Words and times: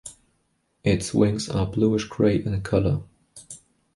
Its 0.83 1.13
wings 1.13 1.47
are 1.47 1.67
bluish-gray 1.67 2.37
in 2.43 2.59
color. 2.63 3.03